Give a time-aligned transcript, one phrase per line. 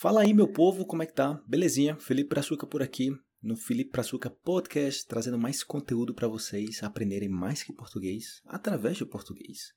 [0.00, 1.38] Fala aí, meu povo, como é que tá?
[1.46, 1.94] Belezinha?
[1.94, 3.10] Felipe Praçuca por aqui,
[3.42, 9.06] no Felipe Praçuca Podcast, trazendo mais conteúdo para vocês aprenderem mais que português através do
[9.06, 9.74] português.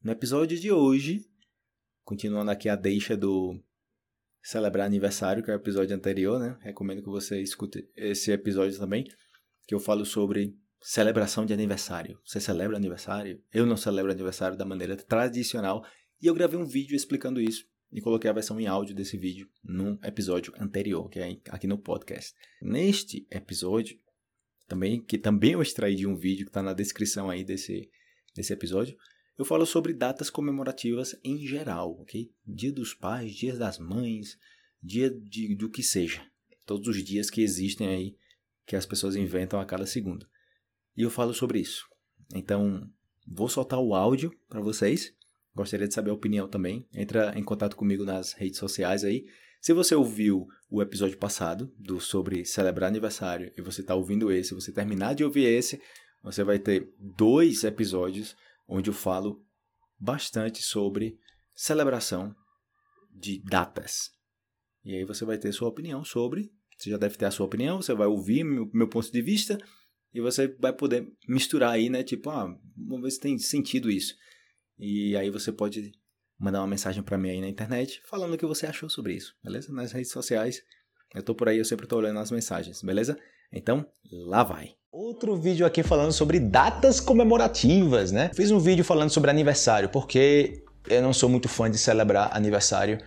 [0.00, 1.28] No episódio de hoje,
[2.04, 3.60] continuando aqui a deixa do
[4.40, 6.56] celebrar aniversário, que é o episódio anterior, né?
[6.60, 9.04] Recomendo que você escute esse episódio também,
[9.66, 12.16] que eu falo sobre celebração de aniversário.
[12.24, 13.42] Você celebra aniversário?
[13.52, 15.84] Eu não celebro aniversário da maneira tradicional
[16.22, 19.48] e eu gravei um vídeo explicando isso e coloquei a versão em áudio desse vídeo
[19.62, 22.34] num episódio anterior, que é aqui no podcast.
[22.60, 23.96] Neste episódio,
[24.66, 27.88] também que também eu extraí de um vídeo que está na descrição aí desse,
[28.34, 28.98] desse episódio,
[29.38, 32.32] eu falo sobre datas comemorativas em geral, ok?
[32.44, 34.36] Dia dos pais, dias das mães,
[34.82, 36.26] dia de, do que seja.
[36.66, 38.16] Todos os dias que existem aí,
[38.66, 40.26] que as pessoas inventam a cada segundo.
[40.96, 41.86] E eu falo sobre isso.
[42.34, 42.90] Então,
[43.24, 45.14] vou soltar o áudio para vocês
[45.54, 46.86] Gostaria de saber a opinião também.
[46.92, 49.24] Entra em contato comigo nas redes sociais aí.
[49.60, 54.54] Se você ouviu o episódio passado do sobre celebrar aniversário e você está ouvindo esse,
[54.54, 55.80] você terminar de ouvir esse,
[56.22, 58.36] você vai ter dois episódios
[58.68, 59.42] onde eu falo
[59.98, 61.18] bastante sobre
[61.54, 62.34] celebração
[63.10, 64.10] de datas.
[64.84, 66.50] E aí você vai ter sua opinião sobre.
[66.76, 69.56] Você já deve ter a sua opinião, você vai ouvir meu, meu ponto de vista
[70.12, 72.02] e você vai poder misturar aí, né?
[72.02, 74.14] Tipo, ah, vamos ver se tem sentido isso.
[74.78, 75.92] E aí você pode
[76.38, 79.34] mandar uma mensagem para mim aí na internet falando o que você achou sobre isso,
[79.42, 79.72] beleza?
[79.72, 80.62] Nas redes sociais.
[81.14, 83.16] Eu tô por aí, eu sempre tô olhando as mensagens, beleza?
[83.52, 84.74] Então, lá vai.
[84.90, 88.30] Outro vídeo aqui falando sobre datas comemorativas, né?
[88.34, 92.98] Fiz um vídeo falando sobre aniversário, porque eu não sou muito fã de celebrar aniversário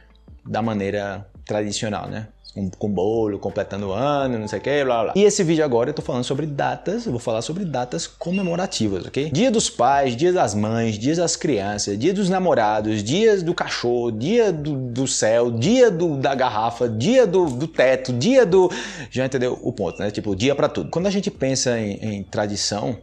[0.45, 2.29] da maneira tradicional, né?
[2.58, 5.13] Com, com bolo, completando o ano, não sei o que, blá blá.
[5.16, 9.05] E esse vídeo agora eu tô falando sobre datas, eu vou falar sobre datas comemorativas,
[9.05, 9.30] ok?
[9.31, 14.11] Dia dos pais, dia das mães, dias das crianças, dia dos namorados, dias do cachorro,
[14.11, 18.72] dia do, do céu, dia do, da garrafa, dia do, do teto, dia do.
[19.11, 20.09] Já entendeu o ponto, né?
[20.09, 20.89] Tipo, dia para tudo.
[20.89, 22.97] Quando a gente pensa em, em tradição,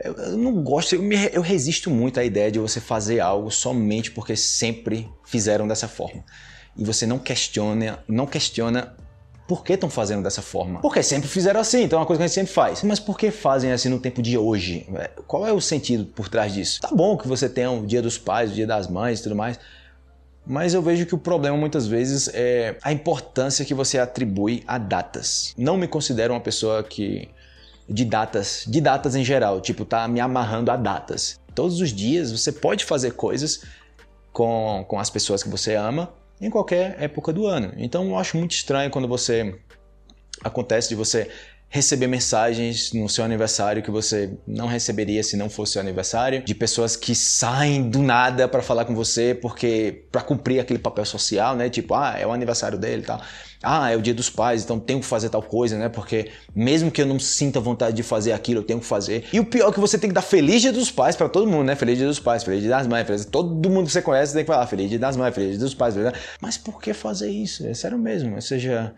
[0.00, 3.50] eu, eu, não gosto, eu, me, eu resisto muito à ideia de você fazer algo
[3.50, 6.22] somente porque sempre fizeram dessa forma
[6.78, 8.94] e você não questiona, não questiona
[9.48, 10.80] por que estão fazendo dessa forma?
[10.80, 12.82] Porque sempre fizeram assim, então é uma coisa que a gente sempre faz.
[12.82, 14.86] Mas por que fazem assim no tempo de hoje?
[15.26, 16.80] Qual é o sentido por trás disso?
[16.82, 19.34] Tá bom que você tenha o dia dos pais, o dia das mães e tudo
[19.34, 19.58] mais,
[20.46, 24.76] mas eu vejo que o problema muitas vezes é a importância que você atribui a
[24.76, 25.54] datas.
[25.56, 27.28] Não me considero uma pessoa que
[27.88, 31.40] de datas, de datas em geral, tipo, tá me amarrando a datas.
[31.54, 33.62] Todos os dias você pode fazer coisas
[34.30, 37.72] com, com as pessoas que você ama em qualquer época do ano.
[37.76, 39.58] Então eu acho muito estranho quando você
[40.42, 41.30] acontece de você
[41.70, 46.54] receber mensagens no seu aniversário que você não receberia se não fosse seu aniversário, de
[46.54, 51.54] pessoas que saem do nada para falar com você porque para cumprir aquele papel social,
[51.54, 51.68] né?
[51.68, 53.20] Tipo, ah, é o aniversário dele, tal.
[53.62, 55.88] Ah, é o dia dos pais, então tenho que fazer tal coisa, né?
[55.88, 59.24] Porque mesmo que eu não sinta vontade de fazer aquilo, eu tenho que fazer.
[59.32, 61.46] E o pior é que você tem que dar feliz dia dos pais para todo
[61.46, 61.74] mundo, né?
[61.74, 63.24] Feliz dia dos pais, feliz dia das mães, feliz...
[63.24, 65.74] todo mundo que você conhece tem que falar feliz dia das mães, feliz dia dos
[65.74, 66.12] pais, feliz...
[66.40, 67.66] Mas por que fazer isso?
[67.66, 68.94] É sério mesmo, ou seja,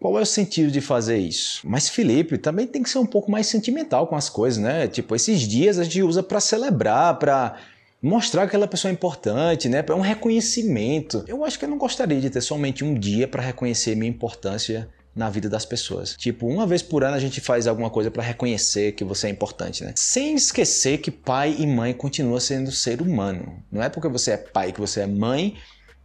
[0.00, 1.60] qual é o sentido de fazer isso?
[1.64, 4.86] Mas Felipe também tem que ser um pouco mais sentimental com as coisas, né?
[4.86, 7.56] Tipo, esses dias a gente usa para celebrar, para
[8.00, 9.82] mostrar que aquela pessoa é importante, né?
[9.82, 11.24] Para um reconhecimento.
[11.26, 14.88] Eu acho que eu não gostaria de ter somente um dia para reconhecer minha importância
[15.16, 16.14] na vida das pessoas.
[16.16, 19.30] Tipo, uma vez por ano a gente faz alguma coisa para reconhecer que você é
[19.30, 19.92] importante, né?
[19.96, 23.60] Sem esquecer que pai e mãe continuam sendo ser humano.
[23.70, 25.56] Não é porque você é pai que você é mãe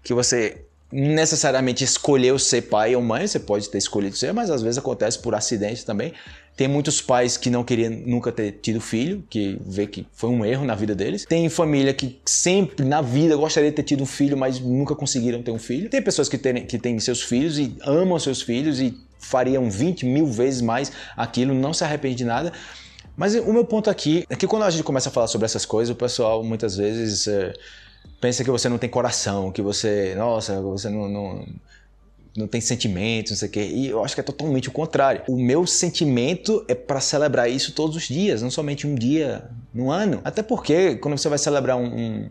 [0.02, 4.62] que você necessariamente escolheu ser pai ou mãe, você pode ter escolhido ser, mas às
[4.62, 6.14] vezes acontece por acidente também.
[6.56, 10.46] Tem muitos pais que não queriam nunca ter tido filho, que vê que foi um
[10.46, 11.26] erro na vida deles.
[11.26, 15.42] Tem família que sempre na vida gostaria de ter tido um filho, mas nunca conseguiram
[15.42, 15.90] ter um filho.
[15.90, 20.06] Tem pessoas que têm, que têm seus filhos e amam seus filhos e fariam 20
[20.06, 22.54] mil vezes mais aquilo, não se arrepende de nada.
[23.18, 25.66] Mas o meu ponto aqui é que quando a gente começa a falar sobre essas
[25.66, 27.28] coisas, o pessoal muitas vezes.
[27.28, 27.52] É,
[28.24, 31.46] pensa que você não tem coração, que você, nossa, você não, não,
[32.38, 33.66] não tem sentimentos, não sei o quê.
[33.66, 35.24] E eu acho que é totalmente o contrário.
[35.28, 39.44] O meu sentimento é para celebrar isso todos os dias, não somente um dia
[39.74, 40.22] no ano.
[40.24, 42.30] Até porque quando você vai celebrar um, um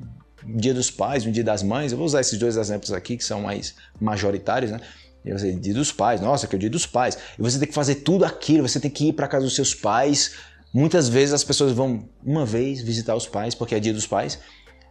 [0.56, 3.25] Dia dos Pais, um Dia das Mães, eu vou usar esses dois exemplos aqui que
[3.25, 4.81] são mais majoritários, né?
[5.22, 7.19] E você, dia dos pais, nossa, que é o dia dos pais.
[7.38, 9.75] E você tem que fazer tudo aquilo, você tem que ir para casa dos seus
[9.75, 10.32] pais.
[10.72, 14.38] Muitas vezes as pessoas vão uma vez visitar os pais, porque é dia dos pais.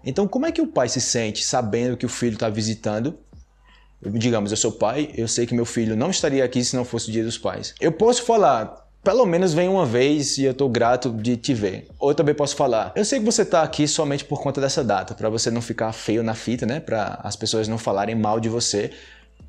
[0.04, 3.18] Então, como é que o pai se sente sabendo que o filho está visitando?
[4.04, 7.10] Digamos, eu sou pai, eu sei que meu filho não estaria aqui se não fosse
[7.10, 7.76] o dia dos pais.
[7.80, 11.88] Eu posso falar, pelo menos vem uma vez e eu estou grato de te ver.
[12.00, 14.84] Ou eu também posso falar, eu sei que você está aqui somente por conta dessa
[14.84, 16.80] data, para você não ficar feio na fita, né?
[16.80, 18.92] Para as pessoas não falarem mal de você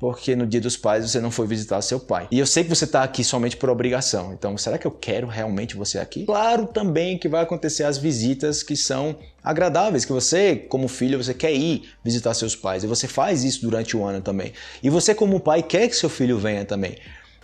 [0.03, 2.27] porque no dia dos pais você não foi visitar seu pai.
[2.29, 4.33] E eu sei que você está aqui somente por obrigação.
[4.33, 6.25] Então, será que eu quero realmente você aqui?
[6.25, 11.33] Claro também que vai acontecer as visitas que são agradáveis, que você, como filho, você
[11.33, 12.83] quer ir visitar seus pais.
[12.83, 14.51] E você faz isso durante o ano também.
[14.83, 16.97] E você, como pai, quer que seu filho venha também.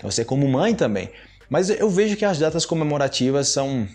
[0.04, 1.10] Você, como mãe, também.
[1.50, 3.88] Mas eu vejo que as datas comemorativas são.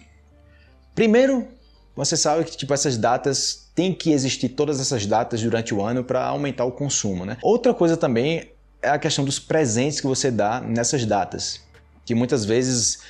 [0.94, 1.46] Primeiro,
[1.94, 6.02] você sabe que tipo essas datas tem que existir todas essas datas durante o ano
[6.02, 7.37] para aumentar o consumo, né?
[7.43, 8.54] Outra coisa também
[8.85, 11.61] é a questão dos presentes que você dá nessas datas.
[12.05, 13.01] Que muitas vezes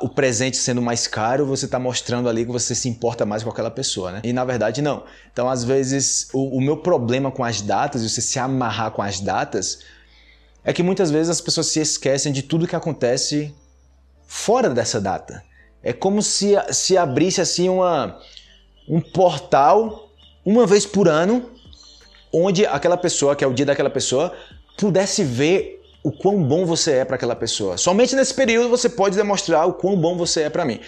[0.00, 3.48] o presente sendo mais caro, você está mostrando ali que você se importa mais com
[3.48, 4.20] aquela pessoa, né?
[4.22, 5.04] E na verdade não.
[5.32, 9.18] Então, às vezes, o, o meu problema com as datas, você se amarrar com as
[9.18, 9.80] datas,
[10.62, 13.54] é que muitas vezes as pessoas se esquecem de tudo que acontece
[14.26, 15.42] fora dessa data.
[15.82, 18.18] É como se, se abrisse assim uma,
[18.86, 20.10] um portal
[20.44, 21.50] uma vez por ano,
[22.32, 24.34] onde aquela pessoa, que é o dia daquela pessoa,
[24.76, 27.76] pudesse ver o quão bom você é para aquela pessoa.
[27.76, 30.80] Somente nesse período você pode demonstrar o quão bom você é para mim.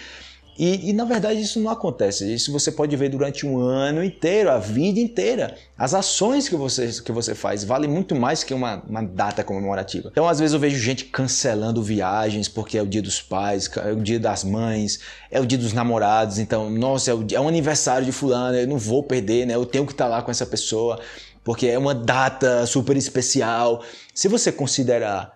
[0.57, 2.33] E, e, na verdade isso não acontece.
[2.33, 5.55] Isso você pode ver durante um ano inteiro, a vida inteira.
[5.77, 10.09] As ações que você, que você faz valem muito mais que uma, uma data comemorativa.
[10.11, 13.91] Então, às vezes, eu vejo gente cancelando viagens porque é o dia dos pais, é
[13.91, 16.39] o dia das mães, é o dia dos namorados.
[16.39, 19.55] Então, nossa, é o, é o aniversário de Fulano, eu não vou perder, né?
[19.55, 21.01] Eu tenho que estar lá com essa pessoa
[21.45, 23.83] porque é uma data super especial.
[24.13, 25.31] Se você considerar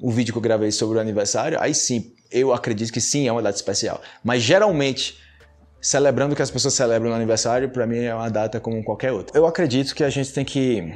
[0.00, 3.32] o vídeo que eu gravei sobre o aniversário, aí sim, eu acredito que sim, é
[3.32, 4.00] uma data especial.
[4.22, 5.18] Mas geralmente,
[5.80, 9.10] celebrando o que as pessoas celebram no aniversário, para mim é uma data como qualquer
[9.10, 9.36] outra.
[9.36, 10.94] Eu acredito que a gente tem que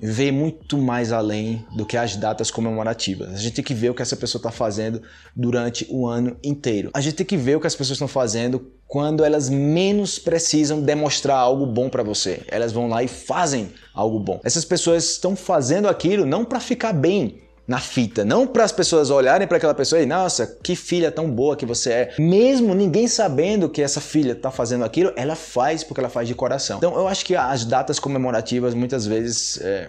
[0.00, 3.34] ver muito mais além do que as datas comemorativas.
[3.34, 5.02] A gente tem que ver o que essa pessoa está fazendo
[5.36, 6.90] durante o ano inteiro.
[6.94, 10.80] A gente tem que ver o que as pessoas estão fazendo quando elas menos precisam
[10.80, 12.42] demonstrar algo bom para você.
[12.48, 14.40] Elas vão lá e fazem algo bom.
[14.42, 17.38] Essas pessoas estão fazendo aquilo não para ficar bem
[17.70, 21.30] na fita, não para as pessoas olharem para aquela pessoa e nossa, que filha tão
[21.30, 22.14] boa que você é.
[22.18, 26.34] Mesmo ninguém sabendo que essa filha está fazendo aquilo, ela faz porque ela faz de
[26.34, 26.78] coração.
[26.78, 29.88] Então eu acho que as datas comemorativas muitas vezes é...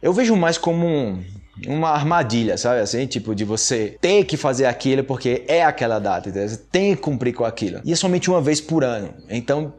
[0.00, 1.24] eu vejo mais como um,
[1.66, 3.04] uma armadilha, sabe assim?
[3.04, 6.48] Tipo, de você ter que fazer aquilo porque é aquela data, entendeu?
[6.50, 7.80] Você tem que cumprir com aquilo.
[7.84, 9.12] E é somente uma vez por ano.
[9.28, 9.72] Então,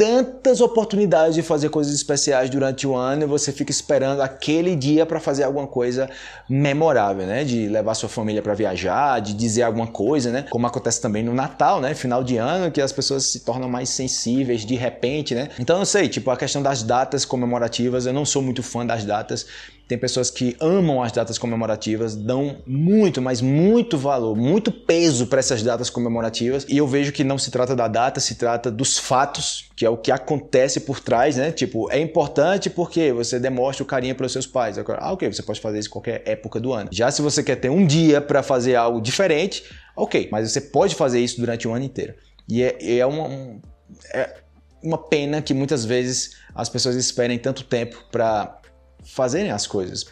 [0.00, 5.04] tantas oportunidades de fazer coisas especiais durante o ano e você fica esperando aquele dia
[5.04, 6.08] para fazer alguma coisa
[6.48, 7.44] memorável, né?
[7.44, 10.46] De levar sua família para viajar, de dizer alguma coisa, né?
[10.48, 11.92] Como acontece também no Natal, né?
[11.92, 15.50] Final de ano, que as pessoas se tornam mais sensíveis de repente, né?
[15.58, 19.04] Então, eu sei, tipo, a questão das datas comemorativas, eu não sou muito fã das
[19.04, 19.46] datas,
[19.90, 25.40] tem pessoas que amam as datas comemorativas, dão muito, mas muito valor, muito peso para
[25.40, 26.64] essas datas comemorativas.
[26.68, 29.90] E eu vejo que não se trata da data, se trata dos fatos, que é
[29.90, 31.50] o que acontece por trás, né?
[31.50, 34.78] Tipo, é importante porque você demonstra o carinho para os seus pais.
[34.78, 36.88] Ah, ok, você pode fazer isso em qualquer época do ano.
[36.92, 39.64] Já se você quer ter um dia para fazer algo diferente,
[39.96, 42.14] ok, mas você pode fazer isso durante o ano inteiro.
[42.48, 43.60] E é, é uma, um,
[44.14, 44.36] é
[44.80, 48.59] uma pena que muitas vezes as pessoas esperem tanto tempo para
[49.04, 50.06] fazerem as coisas.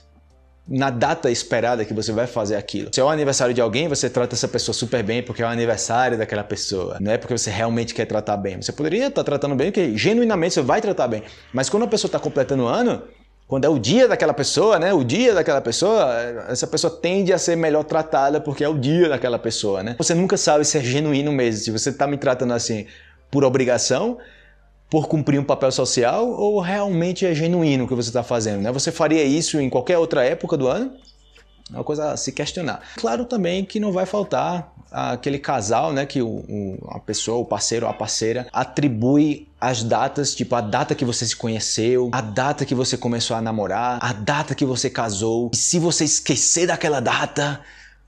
[0.66, 2.90] Na data esperada que você vai fazer aquilo.
[2.92, 5.48] Se é o aniversário de alguém, você trata essa pessoa super bem porque é o
[5.48, 6.98] aniversário daquela pessoa.
[7.00, 8.60] Não é porque você realmente quer tratar bem.
[8.60, 11.22] Você poderia estar tratando bem, porque genuinamente você vai tratar bem.
[11.54, 13.02] Mas quando a pessoa está completando o ano,
[13.48, 14.92] quando é o dia daquela pessoa, né?
[14.92, 16.14] O dia daquela pessoa,
[16.50, 19.94] essa pessoa tende a ser melhor tratada porque é o dia daquela pessoa, né?
[19.96, 21.64] Você nunca sabe se é genuíno mesmo.
[21.64, 22.86] Se você está me tratando assim
[23.30, 24.18] por obrigação,
[24.90, 28.62] por cumprir um papel social ou realmente é genuíno o que você está fazendo?
[28.62, 28.72] Né?
[28.72, 30.92] Você faria isso em qualquer outra época do ano?
[31.70, 32.80] É uma coisa a se questionar.
[32.96, 37.44] Claro também que não vai faltar aquele casal, né, que o, o, a pessoa, o
[37.44, 42.22] parceiro ou a parceira atribui as datas, tipo a data que você se conheceu, a
[42.22, 45.50] data que você começou a namorar, a data que você casou.
[45.52, 47.60] E se você esquecer daquela data,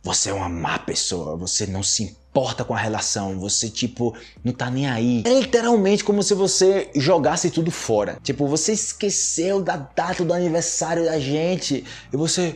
[0.02, 4.52] você é uma má pessoa, você não se importa com a relação, você tipo não
[4.52, 5.22] tá nem aí.
[5.26, 8.18] É literalmente como se você jogasse tudo fora.
[8.22, 12.54] Tipo, você esqueceu da data do aniversário da gente e você,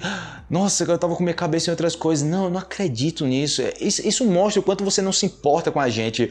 [0.49, 2.27] nossa, eu tava com minha cabeça em outras coisas.
[2.27, 3.63] Não, eu não acredito nisso.
[3.81, 6.31] Isso, isso mostra o quanto você não se importa com a gente.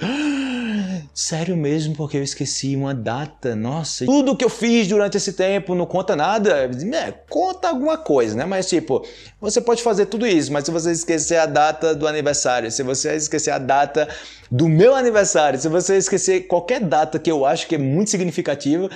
[1.14, 3.56] Sério mesmo, porque eu esqueci uma data.
[3.56, 6.68] Nossa, tudo que eu fiz durante esse tempo não conta nada.
[6.96, 8.46] É, conta alguma coisa, né?
[8.46, 9.06] Mas tipo,
[9.40, 13.16] você pode fazer tudo isso, mas se você esquecer a data do aniversário, se você
[13.16, 14.10] esquecer a data
[14.50, 18.90] do meu aniversário, se você esquecer qualquer data que eu acho que é muito significativa,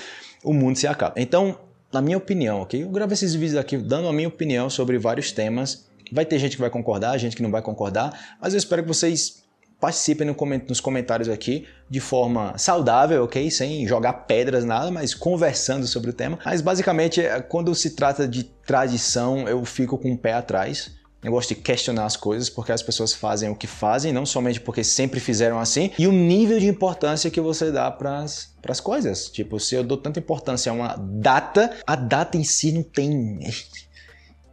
[0.43, 1.13] o mundo se acaba.
[1.17, 1.59] Então,
[1.93, 2.81] na minha opinião, ok?
[2.81, 5.85] Eu gravei esses vídeos aqui dando a minha opinião sobre vários temas.
[6.11, 8.87] Vai ter gente que vai concordar, gente que não vai concordar, mas eu espero que
[8.87, 9.43] vocês
[9.79, 10.27] participem
[10.67, 13.49] nos comentários aqui de forma saudável, ok?
[13.49, 16.39] Sem jogar pedras, nada, mas conversando sobre o tema.
[16.43, 20.95] Mas basicamente, é, quando se trata de tradição, eu fico com o pé atrás.
[21.23, 24.61] Eu gosto de questionar as coisas porque as pessoas fazem o que fazem, não somente
[24.61, 29.27] porque sempre fizeram assim, e o nível de importância que você dá para as coisas.
[29.29, 33.39] Tipo, se eu dou tanta importância a uma data, a data em si não tem.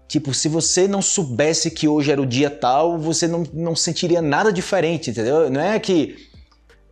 [0.07, 4.21] Tipo, se você não soubesse que hoje era o dia tal, você não, não sentiria
[4.21, 5.51] nada diferente, entendeu?
[5.51, 6.17] Não é que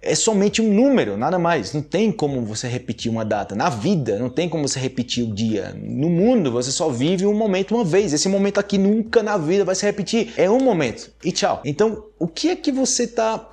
[0.03, 1.73] é somente um número, nada mais.
[1.73, 3.55] Não tem como você repetir uma data.
[3.55, 5.75] Na vida, não tem como você repetir o dia.
[5.81, 8.13] No mundo, você só vive um momento uma vez.
[8.13, 10.35] Esse momento aqui nunca na vida vai se repetir.
[10.37, 11.63] É um momento e tchau.
[11.65, 13.49] Então, o que é que você está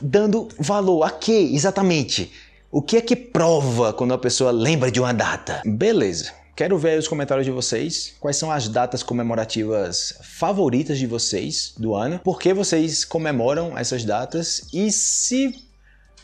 [0.00, 1.02] dando valor?
[1.02, 2.30] A que exatamente?
[2.70, 5.60] O que é que prova quando a pessoa lembra de uma data?
[5.64, 6.37] Beleza.
[6.58, 8.16] Quero ver os comentários de vocês.
[8.18, 12.18] Quais são as datas comemorativas favoritas de vocês do ano?
[12.18, 14.62] Por que vocês comemoram essas datas?
[14.74, 15.54] E se.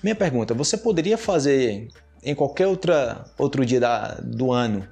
[0.03, 1.87] Minha pergunta: você poderia fazer
[2.21, 4.89] em qualquer outra, outro dia da, do ano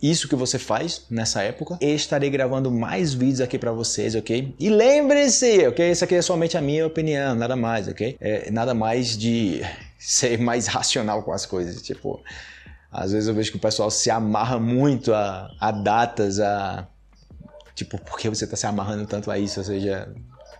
[0.00, 1.76] isso que você faz nessa época.
[1.80, 4.54] E estarei gravando mais vídeos aqui para vocês, ok?
[4.60, 5.90] E lembre-se, ok?
[5.90, 8.16] Isso aqui é somente a minha opinião, nada mais, ok?
[8.20, 9.60] É nada mais de
[9.98, 12.20] ser mais racional com as coisas, tipo.
[12.92, 16.86] Às vezes eu vejo que o pessoal se amarra muito a, a datas, a.
[17.74, 19.58] Tipo, por que você está se amarrando tanto a isso?
[19.60, 20.14] Ou seja,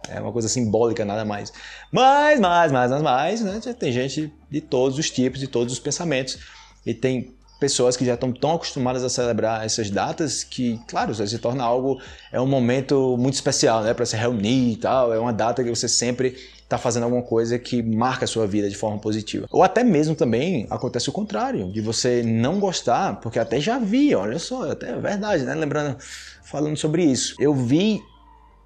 [0.09, 1.53] é uma coisa simbólica, nada mais.
[1.93, 3.61] Mas, mais, mais, mais, mais, né?
[3.79, 6.39] Tem gente de todos os tipos, de todos os pensamentos.
[6.87, 11.39] E tem pessoas que já estão tão acostumadas a celebrar essas datas que, claro, se
[11.39, 12.01] torna algo,
[12.33, 13.95] é um momento muito especial, né?
[13.95, 15.15] Para se reunir e tal.
[15.15, 18.69] É uma data que você sempre está fazendo alguma coisa que marca a sua vida
[18.69, 19.47] de forma positiva.
[19.49, 24.13] Ou até mesmo também acontece o contrário, de você não gostar, porque até já vi,
[24.13, 25.55] olha só, até é verdade, né?
[25.55, 25.97] Lembrando,
[26.43, 27.37] falando sobre isso.
[27.39, 28.01] Eu vi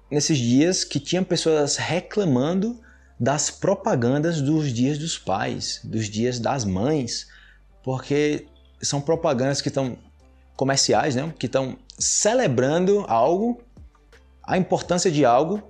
[0.09, 2.79] nesses dias que tinha pessoas reclamando
[3.19, 7.27] das propagandas dos dias dos pais, dos dias das mães,
[7.83, 8.47] porque
[8.81, 9.97] são propagandas que estão
[10.55, 11.33] comerciais, né?
[11.37, 13.61] Que estão celebrando algo,
[14.43, 15.61] a importância de algo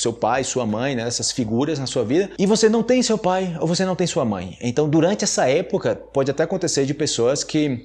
[0.00, 3.18] seu pai, sua mãe, né, essas figuras na sua vida, e você não tem seu
[3.18, 4.56] pai ou você não tem sua mãe.
[4.60, 7.84] Então, durante essa época, pode até acontecer de pessoas que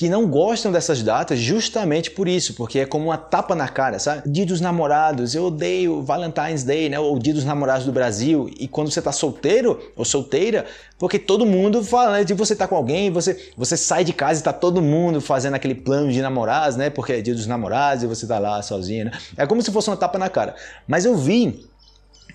[0.00, 3.98] que não gostam dessas datas justamente por isso, porque é como uma tapa na cara,
[3.98, 4.22] sabe?
[4.30, 6.98] Dia dos namorados, eu odeio Valentine's Day, né?
[6.98, 8.50] Ou Dia dos Namorados do Brasil.
[8.58, 10.64] E quando você tá solteiro ou solteira,
[10.98, 12.24] porque todo mundo fala, né?
[12.24, 15.52] De você tá com alguém, você, você sai de casa e tá todo mundo fazendo
[15.52, 16.88] aquele plano de namorados, né?
[16.88, 19.10] Porque é Dia dos Namorados e você tá lá sozinho, né?
[19.36, 20.54] É como se fosse uma tapa na cara.
[20.88, 21.68] Mas eu vi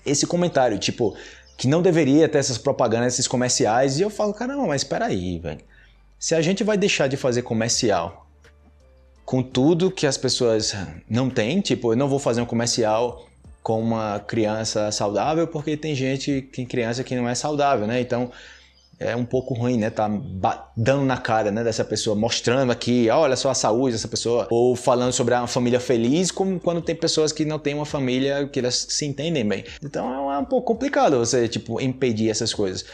[0.04, 1.16] esse comentário, tipo,
[1.58, 5.40] que não deveria ter essas propagandas, esses comerciais, e eu falo, caramba, mas espera aí,
[5.40, 5.58] velho
[6.18, 8.26] se a gente vai deixar de fazer comercial
[9.24, 10.74] com tudo que as pessoas
[11.08, 13.26] não têm, tipo, eu não vou fazer um comercial
[13.62, 18.00] com uma criança saudável porque tem gente, tem criança que não é saudável, né?
[18.00, 18.30] Então
[18.98, 19.90] é um pouco ruim, né?
[19.90, 20.08] Tá
[20.76, 24.74] dando na cara, né, dessa pessoa, mostrando aqui, olha só a saúde dessa pessoa, ou
[24.74, 28.60] falando sobre uma família feliz, como quando tem pessoas que não têm uma família que
[28.60, 29.64] elas se entendem bem.
[29.82, 32.84] Então é um pouco complicado você, tipo, impedir essas coisas.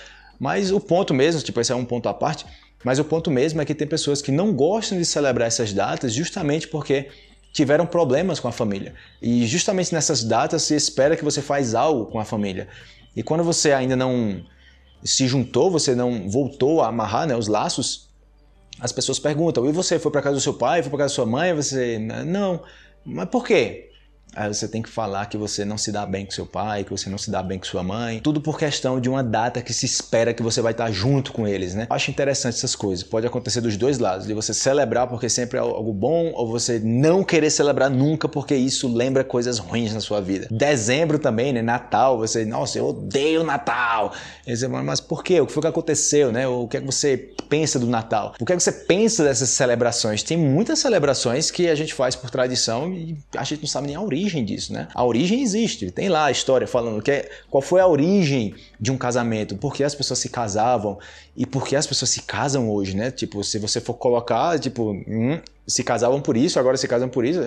[0.41, 2.45] Mas o ponto mesmo, tipo, esse é um ponto à parte,
[2.85, 6.13] mas o ponto mesmo é que tem pessoas que não gostam de celebrar essas datas
[6.13, 7.09] justamente porque
[7.53, 8.95] tiveram problemas com a família.
[9.21, 12.67] E justamente nessas datas se espera que você faz algo com a família.
[13.15, 14.43] E quando você ainda não
[15.05, 18.09] se juntou, você não voltou a amarrar né, os laços,
[18.81, 21.15] as pessoas perguntam: e você foi para casa do seu pai, foi para casa da
[21.15, 21.55] sua mãe?
[21.55, 22.63] Você não.
[23.05, 23.92] Mas por quê?
[24.35, 26.91] Aí você tem que falar que você não se dá bem com seu pai, que
[26.91, 28.21] você não se dá bem com sua mãe.
[28.21, 31.47] Tudo por questão de uma data que se espera que você vai estar junto com
[31.47, 31.87] eles, né?
[31.91, 33.05] Acho interessante essas coisas.
[33.05, 36.79] Pode acontecer dos dois lados, de você celebrar porque sempre é algo bom, ou você
[36.79, 40.49] não querer celebrar nunca porque isso lembra coisas ruins na sua vida.
[40.51, 41.61] Dezembro também, né?
[41.61, 44.15] Natal, você, nossa, eu odeio Natal.
[44.47, 45.41] E você, mas por quê?
[45.41, 46.49] O que foi que aconteceu, né?
[46.49, 48.35] O que é que você pensa do Natal?
[48.41, 50.23] O que é que você pensa dessas celebrações?
[50.23, 53.97] Tem muitas celebrações que a gente faz por tradição e a gente não sabe nem
[53.97, 54.89] a origem origem disso, né?
[54.95, 58.93] A origem existe, tem lá a história falando que é, qual foi a origem de
[58.93, 60.99] um casamento, por que as pessoas se casavam
[61.37, 63.11] e por que as pessoas se casam hoje, né?
[63.11, 67.25] Tipo, se você for colocar, tipo, hum, se casavam por isso, agora se casam por
[67.25, 67.41] isso,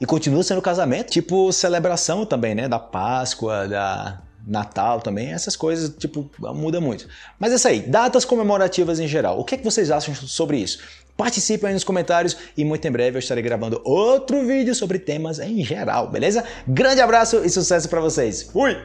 [0.00, 1.10] e continua sendo casamento.
[1.10, 2.68] Tipo, celebração também, né?
[2.68, 7.08] Da Páscoa, da Natal também, essas coisas, tipo, muda muito.
[7.38, 9.38] Mas é isso aí, datas comemorativas em geral.
[9.38, 10.80] O que, é que vocês acham sobre isso?
[11.16, 15.38] Participe aí nos comentários e muito em breve eu estarei gravando outro vídeo sobre temas
[15.38, 16.44] em geral, beleza?
[16.66, 18.42] Grande abraço e sucesso para vocês.
[18.42, 18.76] Fui!